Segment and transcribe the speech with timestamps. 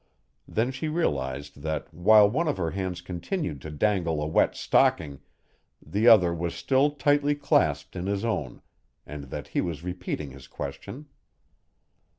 [0.47, 5.19] Then she realized that while one of her hands continued to dangle a wet stocking,
[5.79, 8.63] the other was still tightly clasped in his own
[9.05, 11.05] and that he was repeating his question.